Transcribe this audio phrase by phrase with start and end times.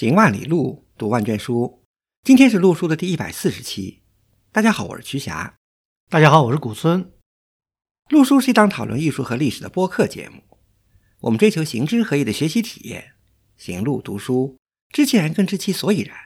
[0.00, 1.84] 行万里路，读万卷书。
[2.24, 4.00] 今天是录书的第一百四十期。
[4.50, 5.56] 大家好，我是瞿霞。
[6.08, 7.12] 大家好，我是古村。
[8.08, 10.56] 录书是一档讨论艺术和历史的播客节目。
[11.18, 13.12] 我们追求行知合一的学习体验，
[13.58, 14.56] 行路读书，
[14.88, 16.16] 知其然更知其所以然。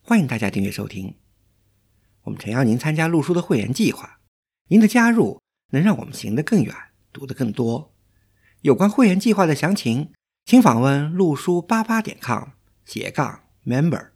[0.00, 1.16] 欢迎大家订阅收听。
[2.22, 4.20] 我们诚邀您参加录书的会员计划，
[4.68, 5.38] 您的加入
[5.72, 6.74] 能让我们行得更远，
[7.12, 7.94] 读得更多。
[8.62, 10.14] 有关会员计划的详情，
[10.46, 12.56] 请访问录书八八点 com。
[12.88, 14.08] 斜杠 member，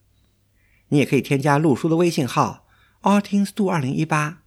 [0.88, 2.66] 你也可以添加陆叔的微信号
[3.02, 4.45] artinstu 二零一八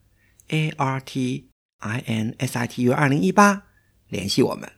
[0.47, 3.67] a r t i n s i t u 二零一八
[4.07, 4.71] 联系我们。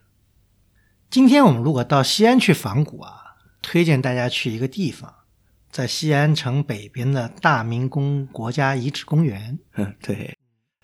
[1.09, 5.13] 今天我们如果到西安去仿古啊，推荐大家去一个地方，
[5.71, 9.57] 在西安城北边的大明宫国家遗址公园。
[9.75, 10.37] 嗯， 对，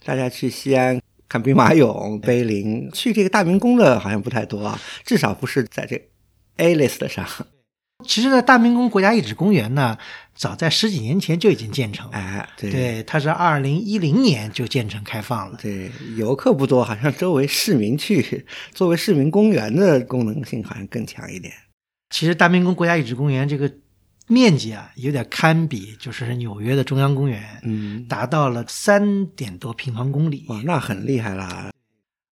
[0.06, 6.10] 大家去西安看兵马俑、碑林，去这个大明宫的好像不太多啊，至少不是在这
[6.56, 7.28] A list 上。
[8.06, 9.98] 其实在，大明宫国家遗址公园呢，
[10.36, 12.18] 早在十几年前就已经建成了。
[12.18, 15.58] 哎，对，它是二零一零年就建成开放了。
[15.62, 21.54] 对，游客不多，好像周围市民去， 作为市民公园的功能性好像更强一点。
[22.10, 23.72] 其实大明宫国家遗址公园这个
[24.28, 30.46] 面积啊，有点堪比就是纽约的中央公园，嗯，达到了三点多平方公里。
[30.48, 31.73] 哇，那很厉害了。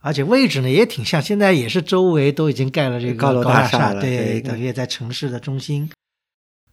[0.00, 5.90] 而且位置呢也挺像，现在也是周围都已经盖了这个高楼大厦了，对，等于在城市的中心。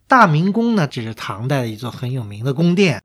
[0.06, 3.02] 大明宫呢，这是唐代的一座很有名的宫殿，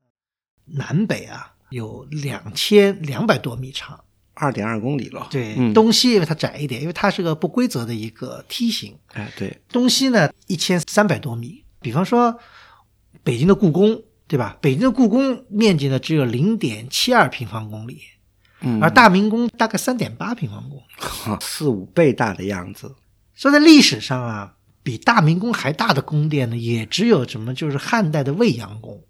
[0.64, 4.02] 南北啊有两千两百多米长，
[4.32, 5.28] 二点二公里了。
[5.30, 8.96] 对，东西因为它窄一点，因为它是个不规则的一个梯形。
[9.12, 11.62] 哎，对，东西呢一千三百多米。
[11.80, 12.40] 比方说
[13.22, 14.56] 北京的故宫，对吧？
[14.62, 18.00] 北京的故宫面积呢只有零点七二平方公里。
[18.80, 22.94] 而大明宫大概三点八平方公里， 四五倍大的样子。
[23.34, 29.02] 说在历史上啊，比大明宫还大的宫殿呢，也只有什么就是汉代的未央宫，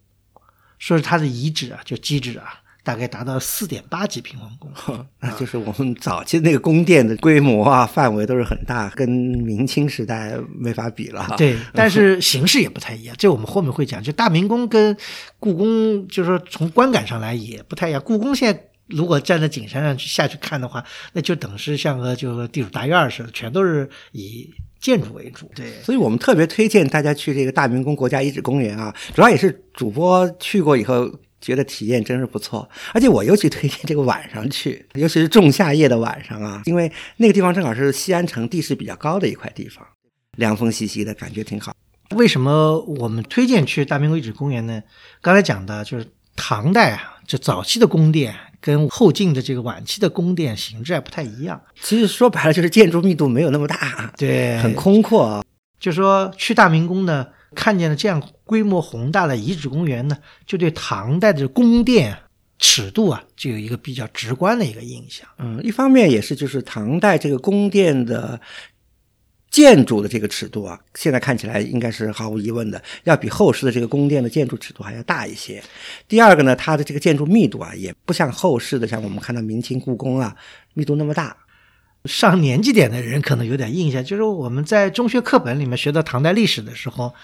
[0.78, 5.04] 说是它的遗址啊，就基址啊，大概达到四点八几平方公里。
[5.20, 11.32] 那就是我们早期那个宫殿的规模啊，范围都是很大，跟明清时代没法比了。
[11.36, 13.14] 对，但是形式也不太一样。
[13.18, 14.96] 这我们后面会讲，就大明宫跟
[15.38, 18.00] 故宫，就是说从观感上来也不太一样。
[18.02, 18.68] 故宫现在。
[18.88, 25.50] 如果站在景山上去下去看的话，那就等是像个就地主大院似的，全都是以建筑为主。
[25.54, 39.86] 对，所以我们特别推荐大家去这个大明宫国家遗址公园啊，主要也是主播去过以后觉得体验真是不错，而且我尤其推荐这个晚上去， 尤其是仲夏夜的晚上啊，因为那个地方正好是西安城地势比较高的一块地方，
[40.36, 41.74] 凉风习习的感觉挺好。
[42.10, 44.82] 为什么我们推荐去大明宫遗址公园呢？
[45.22, 46.06] 刚才讲的就是
[46.36, 48.34] 唐代啊，就早期的宫殿。
[48.64, 51.60] 跟后晋的这个晚期的宫殿形制还不太一样。
[51.82, 55.44] 其实说白了就是建筑密度没有那么大，对，很空阔。
[55.78, 60.16] 就说去大明宫呢，看见了这样规模宏大的遗址公园呢，
[60.46, 62.16] 就对唐代的宫殿
[62.58, 65.28] 尺度啊，就有一个比较直观的一个印象。
[65.38, 68.40] 嗯，一方面也是就是唐代这个宫殿的。
[69.54, 75.62] 建筑的这个尺度啊，现在看起来应该是毫无疑问的，要比后世的这个宫殿的建筑尺度还要大一些。
[76.08, 80.34] 第二个呢，它的这个建筑密度啊，也不像后世的，像我们看到明清故宫啊，
[80.72, 81.36] 密度那么大。
[82.06, 87.14] 上年纪点的人可能有点印象，就是我们在中学课本里面学到唐代历史的时候，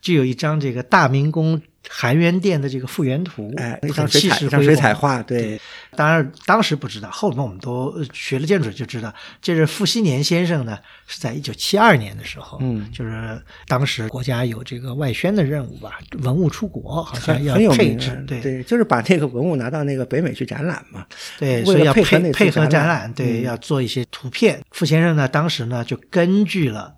[0.00, 1.60] 就有一张这个大明宫。
[1.88, 5.60] 含元殿的这个复原图，哎，一张水彩，一张水彩画，对。
[5.96, 18.40] 当然，当时不知道，后面我们都学了建筑就知道，这是傅熹年先生呢，是在一九七二年的时候，嗯，就是当时国家有这个外宣的任务吧，文物出国，好像要配置，对。
[18.40, 21.04] 对，就是把那个文物拿到那个北美去展览嘛，
[21.38, 24.62] 对，所以要配配合展览，对，要做一些图片。
[24.70, 26.94] 傅先生呢，当时呢就根据了。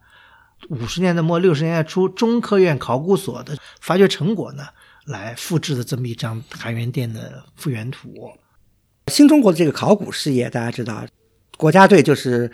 [0.72, 4.64] 五十年代末六十年代初，中科院考古所的发掘成果呢，
[5.04, 8.32] 来复制的这么一张含元殿的复原图。
[9.08, 11.04] 新中国的这个考古事业，大家知道，
[11.58, 12.50] 国家队就是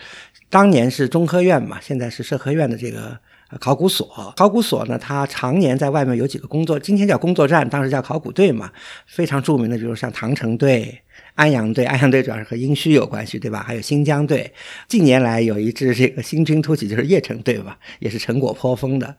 [0.50, 3.16] 当年是中科院嘛，现在是社科院的这个
[3.60, 4.32] 考古所。
[4.36, 8.70] 考古所呢，它常年在外面有几个工作，今天叫工作站，当时叫考古队嘛，
[9.06, 11.02] 非常著名的，比如像唐城队。
[11.34, 13.62] 安阳队， 安阳队主要是和殷墟有关系，对吧？
[13.64, 14.52] 还有新疆队，
[14.88, 19.17] 近年来有一支这个新军突起，就是邺城队吧，也是成果颇丰的。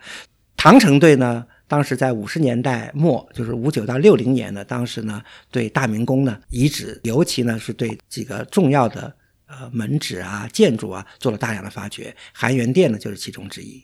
[0.57, 9.13] 唐城队呢，当时在五十年代末，就是五九到六零年呢，当时呢对大明宫呢遗址，尤其呢是对几个重要的
[9.47, 13.81] 呃门址啊、建筑啊做了大量的发掘，含元殿呢就是其中之一。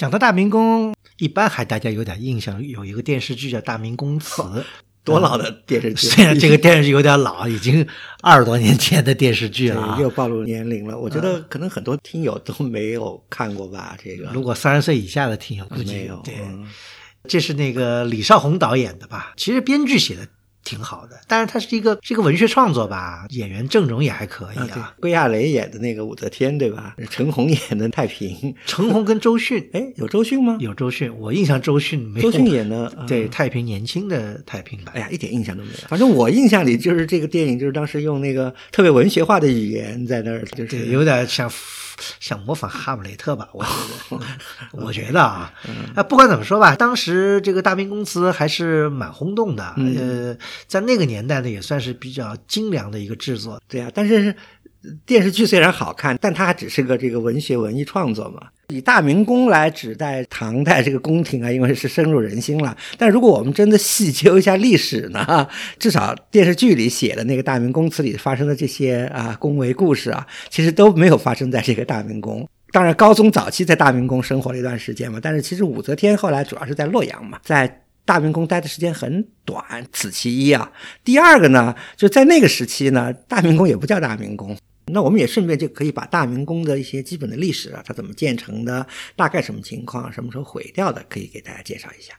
[0.00, 4.40] 讲到大明宫，一般还大家有点印象，有一个电视剧叫《大明宫词》。
[5.04, 6.06] 多老的电视剧？
[6.08, 7.86] 虽然这个电视剧有点老，已经
[8.22, 10.98] 二十多年前的电视剧了，又暴露年龄了。
[10.98, 13.94] 我觉得可能很多听友都没有看过吧。
[14.02, 16.16] 这个如果三十岁以下的听友估计没有。
[16.24, 16.34] 对，
[17.28, 19.34] 这是那个李少红导演的吧？
[19.36, 20.26] 其实编剧写的。
[20.64, 24.94] 挺好的，但是它是一个是一个文学创作吧，演员阵容也还可以啊。
[25.00, 26.94] 归亚蕾演的那个武则天，对吧？
[27.08, 30.56] 陈红演的太平，陈红跟周迅， 哎，有周迅吗？
[30.60, 34.92] 有周迅，我印象周迅没周迅演的， 对太平年轻的太平吧？
[34.94, 35.88] 哎呀，一点印象都没有。
[35.88, 41.50] 反正我印象里就是这个电影，就是当时用那个特别文学化的语言在那儿，就是有点像。
[42.18, 43.70] 想模仿哈姆雷特吧，我觉
[44.10, 44.26] 得，
[44.72, 45.52] 我觉得啊，
[45.94, 50.36] 啊，不管怎么说吧，当时这个大明宫词还是蛮轰动的，呃，
[50.66, 53.60] 在那个年代呢，也算是比较精良的一个制作。
[53.68, 54.34] 对啊，但是。
[55.04, 58.48] 电视剧虽然好看，但它还只是个这个文学文艺创作嘛。
[58.68, 62.76] 以大明宫来指代唐代这个宫廷啊，因为是深入人心了。
[62.96, 65.48] 但如果我们真的细究一下历史呢，
[65.78, 72.48] 至少电视剧里写的那个大明宫词里发生的这些啊宫闱故事啊，其实都没有发生在这个大明宫。
[72.72, 80.70] 当然，高宗早期在大明宫生活了一段时间嘛，但是其实武则天后来主要是在洛阳嘛，在大明宫待的时间很短，此其一啊。
[81.02, 84.56] 第二个呢，就在那个时期呢，大明宫也不叫大明宫。
[84.86, 92.14] 那我们也顺便就可以把大明宫的一些基本的历史啊，它怎么建成的，大概什么情况，什么时候毁掉的，可以给大家介绍一下。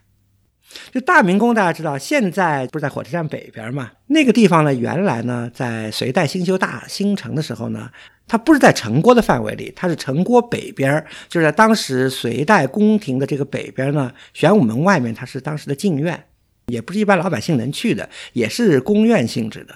[0.89, 3.91] 就大明宫，大家知道现在不是在火车站北边嘛？
[4.07, 7.91] 那个地方呢，原来呢，在隋代兴修大兴城的时候呢，
[8.25, 16.23] 它不是在城郭的范围里，它是城郭北边，就是在当时隋代宫廷的这个北边呢，玄武门外面，它是当时的禁院，
[16.71, 19.75] 也不是一般老百姓能去的，也是宫院性质的。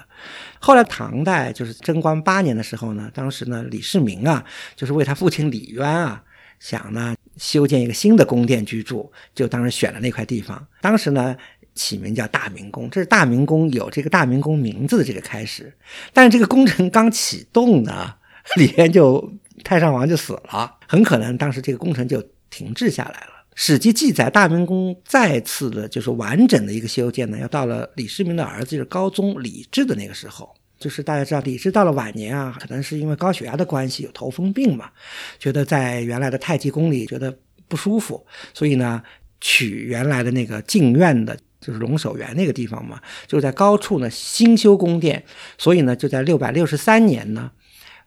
[0.58, 4.44] 后来唐代就是贞观八年的时候呢，当时呢李世民啊，
[4.74, 6.22] 就是为他父亲李渊啊，
[6.58, 10.66] 想呢修建一个新的宫殿居住，就当时选了那块地方。
[10.80, 11.36] 当时呢
[11.74, 15.72] 起名叫大明宫，这是大明宫有这个大明宫名字的这个开始。
[16.14, 18.14] 但是这个工程刚启动呢，
[18.56, 19.30] 李渊就
[19.62, 23.35] 太上皇就死了，很可能当时这个工程就停滞下来了。
[23.58, 30.54] 史记记载，大明宫再次的，就是完整的一个修建呢，要到了李世民的儿子就是高宗李治的那个时候。
[30.78, 34.90] 就是大家知道，李治到了晚年啊，可能是因为高血压的关系，有头风病嘛，
[35.38, 37.34] 觉得在原来的太极宫里觉得
[37.66, 39.02] 不舒服，所以呢，
[39.40, 45.24] 取原来的那个禁院的，就是龙首原那个地方嘛，就在高处呢新修宫殿，
[45.56, 47.50] 所以呢，就在六百六十三年呢，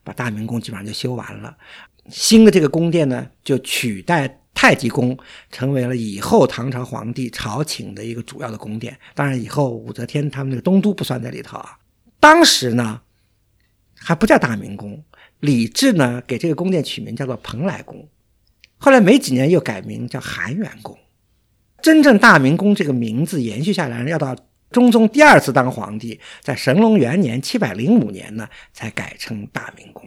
[0.03, 1.57] 把大明宫基本上就修完了。
[2.07, 4.35] 新的这个宫殿呢，就取代。
[4.61, 5.17] 太极宫
[5.49, 8.99] 成为了以后唐朝皇帝朝请的一个主要的宫殿。
[9.15, 11.79] 当然，以后武则天他们那个东都不算在里头啊。
[12.19, 12.99] 当时呢，
[13.95, 15.01] 还不叫大明宫。
[15.39, 18.05] 李治呢，给这个宫殿取名叫做蓬莱宫。
[18.77, 20.97] 后来没几年又改名叫含元宫。
[21.81, 24.35] 真正大明宫这个名字延续下来，要到
[24.71, 30.03] 中宗第二次当皇帝，在神龙元年七百零五年呢，才改称大明宫。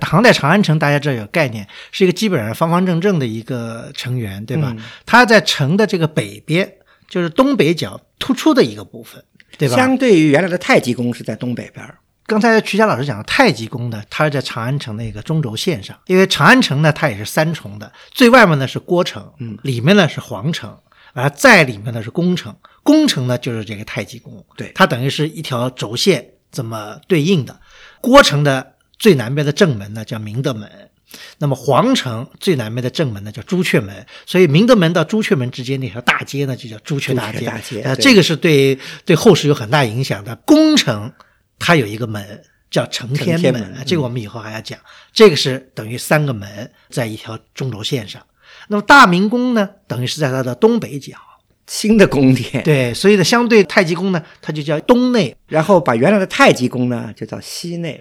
[0.00, 4.74] 唐代长安城，大家知道有概念，是一个基本上方方正正的一个城垣，对吧？
[5.06, 6.72] 它在城的这个北边，
[7.08, 9.22] 就是东北角突出的一个部分，
[9.58, 9.76] 对吧？
[9.76, 11.86] 相对于原来的太极宫是在东北边
[12.24, 20.76] 刚才曲霞老师讲的太极宫呢，它是在长安城的一个中轴线上，因为长安城呢，它也是三重的，最外面呢是郭城，嗯，里面呢是皇城，
[21.12, 27.60] 而在里面呢是宫城，宫城呢就是这个太极宫，对，它等于是一条轴线这么对应的，
[28.00, 28.71] 郭城的。
[29.02, 30.70] 最南边的正门呢叫明德门，
[31.38, 37.44] 那么皇城最南边的正门呢叫朱雀门，所以明德门到朱雀门之间那条大街呢就叫朱雀大街。
[37.44, 40.36] 大街啊，这个是对对后世有很大影响的。
[40.46, 41.12] 宫城
[41.58, 44.78] 它有一个门叫承天门，这个我们以后还要讲。
[45.12, 48.22] 这个是等于三个门在一条中轴线上。
[48.68, 51.16] 那么大明宫呢，等于是在它的东北角，
[51.66, 52.62] 新的宫殿。
[52.62, 58.00] 对，所以呢，相对太极宫呢，它就叫东内，然后把原来的太极宫呢就叫西内。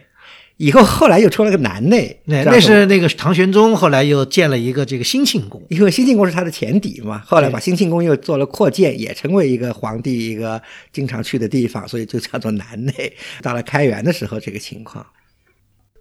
[0.61, 10.61] 以后后来又出了个南内，那那是那个唐玄宗后来又建了一个这个兴庆宫，因为兴庆宫是他的前底嘛，后来把兴庆宫又做了扩建，也成为一个皇帝一个
[10.93, 13.11] 经常去的地方，所以就叫做南内。
[13.41, 15.03] 到了开元的时候，这个情况。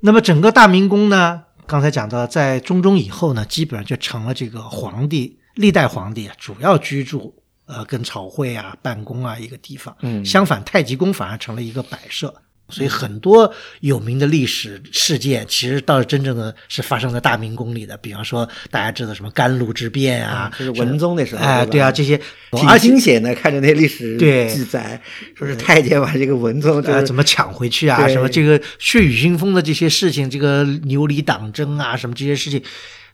[0.02, 9.96] 那么整个大明宫呢，刚才讲到，在中宗以后呢，基本上就成了这个皇帝历代皇帝主要居住呃跟朝会啊办公啊一个地方。
[10.02, 12.34] 嗯，相反，太极宫反而成了一个摆设。
[12.70, 17.96] 所以很多有名的历史事件，其实倒是真正的是发生在大明宫里的。
[17.96, 22.20] 比方说，大家知道什么甘露之变啊，就是文宗那时候，哎，对啊，这些
[22.52, 23.34] 挺惊险的。
[23.34, 24.16] 看着那历史
[24.48, 25.00] 记载，
[25.34, 32.62] 说是太监把这个文宗怎么抢回去啊，什么这个血雨腥风的这些事情，这个牛李党争啊，什么这些事情，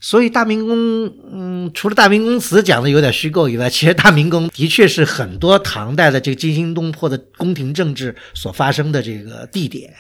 [0.01, 9.93] 所以大明宫，嗯，除了大明宫词讲的有点虚构以外， 其实大明宫的确是很多唐代的这个惊心动魄的宫廷政治所发生的这个地点。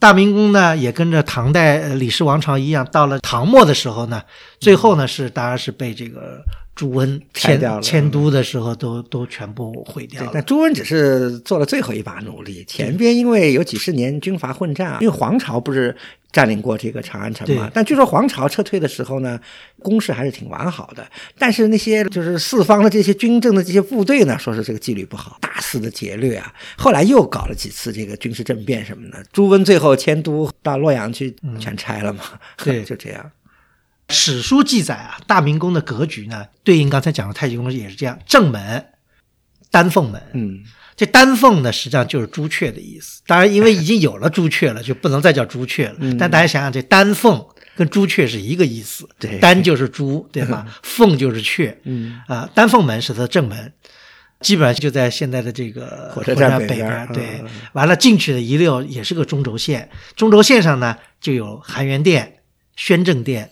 [0.00, 4.22] 大明宫呢，也跟着唐代李氏王朝一样，到了唐末的时候呢，
[4.60, 6.42] 最后呢是当然是被这个
[6.74, 10.30] 朱温迁拆掉了迁都的时候都都全部毁掉了。
[10.32, 15.96] 但朱温只是做了最后一把努力，前边因为有几十年军阀混战啊，因为皇朝不是
[16.30, 19.40] 占领过这个长安城嘛，但据说皇朝撤退的时候呢，
[19.80, 21.04] 攻势还是挺完好的。
[21.38, 29.20] 但是那些就是四方的这些军政的这些部队呢，说是这个纪律不好，大肆的劫掠啊，后来又搞了几次这个军事政变什么的。
[29.32, 32.22] 朱温最后迁都到洛阳去，全拆了嘛，
[32.62, 33.30] 对 就这样。
[34.08, 38.86] 史书记载啊，大明宫的格局呢，对应刚才讲的太极宫也是这样，正门、
[39.70, 40.22] 丹凤门。
[40.32, 40.60] 嗯，
[40.96, 43.20] 这丹凤呢，实际上就是朱雀的意思。
[43.26, 45.96] 当然，因为已经有了朱雀了，就不能再叫朱雀了。
[46.18, 47.44] 但大家想想，这丹凤
[47.76, 50.66] 跟朱雀是一个意思，对丹就是朱，对吧？
[50.82, 53.72] 凤就是雀，嗯啊，丹凤门是它的正门。
[54.40, 62.36] 基本上就在现在的这个火车站北北边对嗯，完了进去的一溜也是个中轴线，中轴线上呢就有含元殿、
[62.76, 63.50] 宣政殿、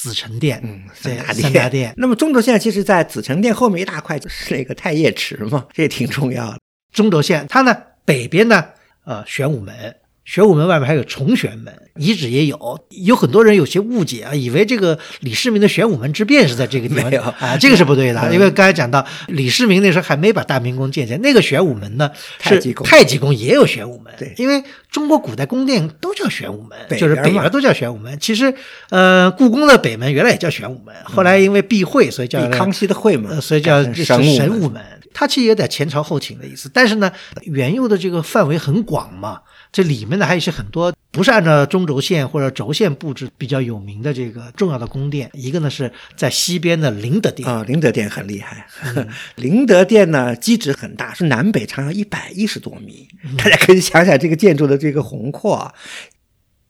[0.00, 1.92] 紫宸殿，嗯，三大殿。
[1.96, 6.58] 那么中轴线其实，在紫宸殿后面一大块就是那个太液池嘛， 这也挺重要的。
[6.92, 8.64] 中轴线，它呢北边呢，
[9.04, 12.78] 呃，玄武门，玄武门外面还有崇玄门，遗址也有。
[12.90, 18.20] 有很多人有些误解啊，以为这个李世民的玄武门之变是在这个地方啊，这个是不对的。
[18.20, 28.18] 嗯因为刚才讲到李世民那时候还没把大明宫建起来，那个玄武门呢是太极宫太极宫也有玄武门，对因为中国古代宫殿都叫玄武门，就是北边都叫玄武门。
[28.18, 28.52] 其实，
[28.90, 34.82] 呃，故宫的北门原来也叫玄武门，后来因为避讳，所以叫比康熙的讳所以叫神神武门。
[35.14, 37.10] 它其实有点前朝后寝的意思，但是呢，
[37.42, 39.40] 原有的这个范围很广嘛，
[39.72, 45.28] 这里面呢还有一些很多不是按照中轴线或者轴线布置比较有名的这个重要的宫殿。
[45.32, 48.64] 一个呢是在西边的灵德殿，啊、灵德殿很厉害。
[48.84, 53.08] 嗯 灵德殿呢，基址很大，是南北长一百一十多米。
[53.36, 55.74] 大家可以想想这个建筑的这个宏阔啊，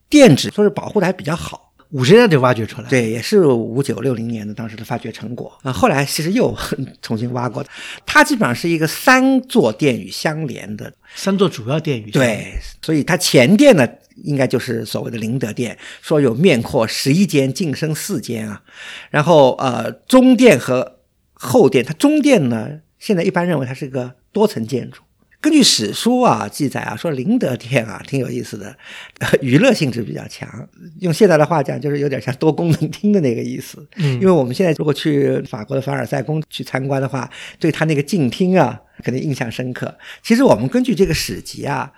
[0.09, 1.68] 殿址说是保护的还比较好。
[1.91, 5.73] 五十年代就挖掘出来。，对，也是五九六零年的当时的发掘成果啊。
[5.73, 6.55] 后来其实又
[7.01, 7.65] 重新挖过，
[8.05, 12.53] 它基本上是一个三座殿宇相连的三座主要殿宇。，对，
[12.83, 13.89] 所以它前殿呢，
[14.25, 18.63] 应该就是所谓的灵德殿，说有面阔十一间，净身四间啊。
[19.11, 20.99] 然后呃，中殿和
[21.33, 25.01] 后殿，它中殿呢，现在一般认为它是个多层建筑。
[25.41, 28.77] 根据史书啊记载啊，说灵德殿啊 挺有意思的，
[29.21, 30.69] 呃，娱乐性质比较强。
[31.01, 33.87] 用现在的话讲，就是有点像多功能厅的那个意思。
[33.97, 37.31] 嗯因为我们现在如果去法国的凡尔赛宫去参观的话，
[37.61, 39.97] 对他那个静厅啊，肯定印象深刻。
[40.23, 41.93] 其实我们根据这个史籍啊，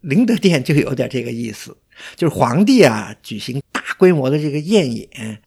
[0.00, 1.76] 灵德殿就有点这个意思，
[2.16, 5.06] 就是皇帝啊举行大规模的这个宴饮、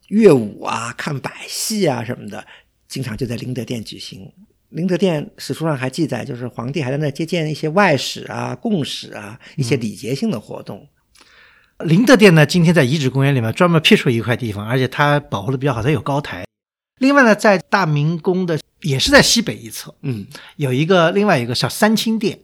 [0.10, 2.46] 乐舞啊、看百戏啊什么的，
[2.88, 4.32] 经常就在灵德殿举行。
[4.74, 10.88] 灵德殿史书上还记载，就是皇帝还在那接见一些外使啊、贡使啊，一些礼节性的活动。
[11.80, 16.44] 灵德殿呢，今天在遗址公园里面专门辟出一块地方，而且它保护的比较好，它有高台。
[16.98, 20.25] 另外呢，在大明宫的也是在西北一侧，嗯，
[20.56, 22.39] 有一个另外一个叫三清殿，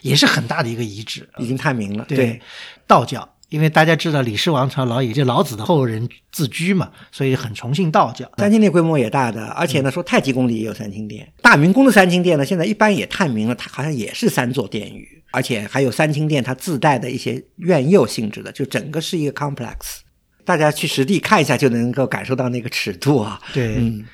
[0.00, 1.28] 也是很大的一个遗址。
[1.36, 2.06] 已经探明了。
[2.08, 2.40] 对，
[2.86, 8.28] 道教，因为大家知道李氏王朝老以这老子的后人自居嘛，所以很崇信道教。
[8.38, 11.32] 三清殿规模也大的，而且呢，说太极宫里也有三清殿。
[11.40, 20.00] 大明宫的三清殿呢，现在一般也探明了，它好像也是三座殿宇，而且还有三清殿它自带的一些院佑性质的，就整个是一个 complex。
[20.44, 23.40] 大家去实地看一下，就能够感受到那个尺度啊。
[23.54, 24.04] 对，嗯，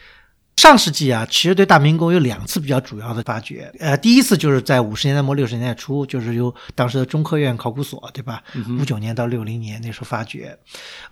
[0.60, 3.72] 上世纪啊，其实对大明宫有两次比较主要的发掘。
[3.78, 8.42] 呃，第一次就是在五十年代末六十年代初，就是由当时的中科院考古所，对吧？
[8.78, 10.58] 五九、年到六零年那时候发掘，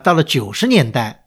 [0.02, 1.25] 到了九十年代，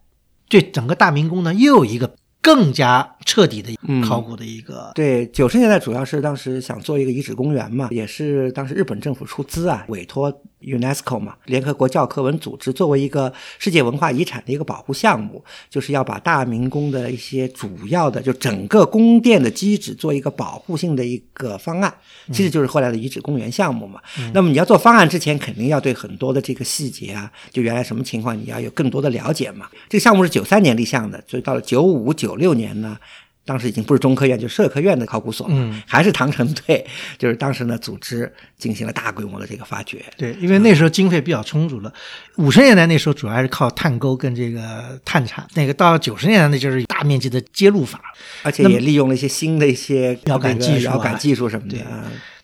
[0.48, 3.76] 对整个大明宫呢又有一个更加彻底的
[4.08, 4.92] 考古的一个。
[4.94, 21.92] 对，九十年代主要是当时想做一个遗址公园嘛，也是当时日本政府出资啊，委托 UNESCO 嘛，联合国教科文组织作为一个世界文化遗产的一个保护项目，就是要把大明宫的一些主要的，就整个宫殿的基址做一个保护性的一个方案，
[22.32, 24.00] 其实就是后来的遗址公园项目嘛。
[24.32, 29.68] 那么你要做方案之前，肯定要对很多的这个细节啊，就原来什么情况，你要有更多的了解嘛。
[29.88, 32.96] 这个项目是九三年立项的，所以到了九五九六年呢。
[33.44, 36.86] 当时已经不是中科院，就是社科院的考古所，嗯，还是唐城队，
[37.18, 41.92] 就是当时呢组织进行了大规模的这个发掘，对，因为那时候经费比较充足了。
[42.36, 48.00] 五十年代那时候主要还是靠探沟跟这个探查，那个到九十年代那就是大面积的揭露法。
[48.44, 51.78] 而且也利用了一些新的一些遥感那个技术啊遥感技术什么的。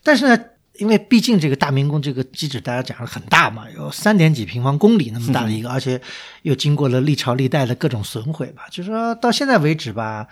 [0.02, 0.38] 但是呢，
[0.78, 6.00] 因为毕竟这个大明宫这个机址大家讲的很大嘛，有三点几平方公里那么大的一个，而且
[6.42, 10.26] 又经过了历朝历代的各种损毁吧，就是说到现在为止吧，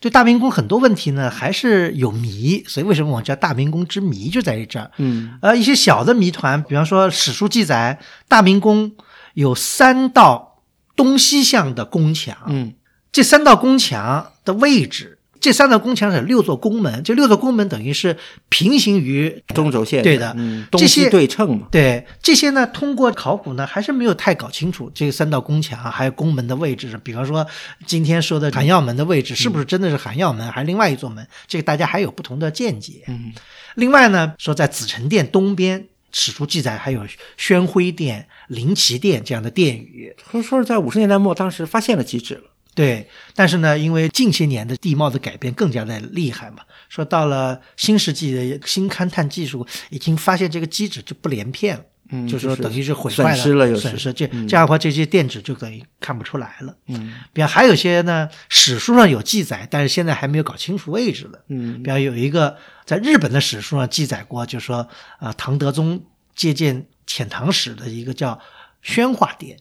[0.00, 4.90] 对大明宫很多问题呢还是有谜，所以为什么我叫大明宫之谜就在于这儿。
[4.98, 5.38] 嗯。
[5.40, 8.92] 呃，一些小的谜团，比方说史书记载，大明宫
[9.34, 10.62] 有三道
[10.96, 12.74] 东西向的宫墙，嗯。
[13.12, 18.16] 这三道宫墙的位置，这三道宫墙是六座宫门，这六座宫门等于是
[18.48, 20.32] 平行于中轴线对的
[20.70, 21.66] 东西些对称嘛。
[21.72, 26.96] 对这些呢，通过考古呢，还是没有太搞清楚这三道宫墙还有宫门的位置。
[27.02, 27.44] 比方说，
[27.84, 31.26] 今天说的寒耀门的位置，是不是真的是寒耀门，还是另外一座门？
[31.48, 33.02] 这个大家还有不同的见解。
[33.08, 33.32] 嗯
[33.74, 37.04] 另外呢，说在紫宸殿东边，史书记载还有
[37.36, 40.14] 宣徽殿、灵奇殿这样的殿宇。
[40.30, 42.42] 说说是在五十年代末，当时发现了机址了。
[42.74, 51.84] 对，但是呢，因为近些年的地貌的改变更加的厉害嘛，说到了新世纪的新勘探技术，已经发现这个基址就不连片了。
[52.14, 56.76] 嗯就是说等于是毁损坏失了有损失，这这样的话，这些电子就等于看不出来了。
[56.88, 61.42] 嗯比方还有些呢，史书上有记载，但是现在还没有搞清楚位置的。
[61.48, 64.86] 嗯比方有一个在日本的史书上记载过，就说
[65.20, 68.38] 啊、唐德宗借鉴遣唐使的一个叫
[68.82, 69.56] 宣化殿，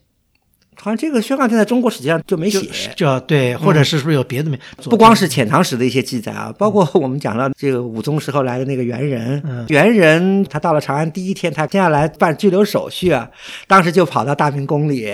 [0.84, 2.92] 好像这个宣化殿在中国实际上就没就写。
[2.96, 4.60] 叫对，或者是是不是有别的没？
[4.90, 13.30] 不光是遣唐使的一些记载啊，包括我们讲到这个武宗时候来的那个元人，嗯元人他到了长安第一天，他接下来办拘留手续啊，
[13.68, 15.08] 当时就跑到大明宫里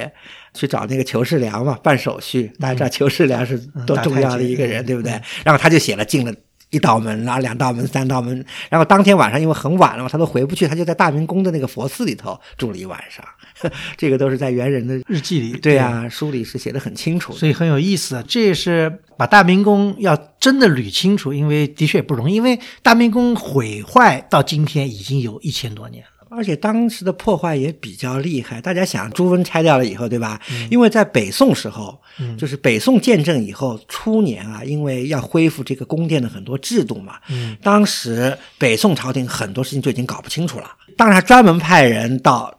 [0.54, 2.50] 去找那个裘世良嘛办手续。
[2.62, 5.12] 大家知道裘世良是多重要的一个人，嗯对不对？
[5.44, 6.34] 然后他就写了进了。
[6.70, 13.26] 一道门，然后两道门，三道门，然后当天晚上因为很晚了嘛，他都回不去，他就在大明宫的那个佛寺里头住了一晚上。
[13.98, 15.54] 这个都是在猿人的日记里。
[15.54, 17.34] 对呀、书里是写的很清楚。
[17.34, 26.17] 所以很有意思，这是把大明宫要真的捋清楚，因为的确不容易，因为大明宫毁坏到今天已经有一千多年了。
[26.30, 28.60] 而且当时的破坏也比较厉害。
[28.62, 30.42] 大家想，朱温拆掉了以后，对吧？
[30.70, 32.00] 因为在北宋时候，
[32.38, 40.70] 就是北宋建政以后初年啊，因为要恢复这个宫殿的很多制度嘛，嗯当时北宋朝廷很多事情就已经搞不清楚了。
[40.96, 42.54] 当然，还专门派人到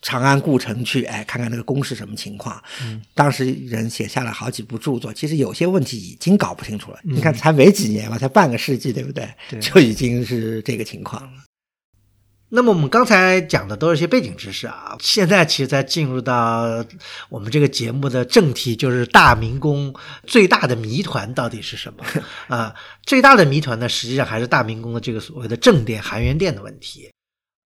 [0.00, 2.60] 长安故城去，哎，看看那个宫是什么情况。
[3.14, 6.98] 当时人写下了好几部著作，其实有些问题已经搞不清楚了。
[7.04, 9.28] 你看，才没几年嘛，才半个世纪，对不对？
[9.48, 11.30] 对就已经是这个情况了。
[12.54, 16.84] 那么我们刚才讲的都是一些背景知识啊，现在其实在进入到
[17.30, 19.94] 我们这个节目的正题，就是大明宫
[20.26, 22.04] 最大的谜团到底是什么
[22.54, 22.74] 啊？
[23.06, 27.10] 最大的谜团呢，实际上还是大明宫的这个所谓的正殿含元殿的问题。